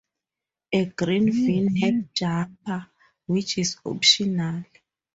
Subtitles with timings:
[0.79, 2.87] A green V-Neck Jumper
[3.27, 4.63] which is Optional.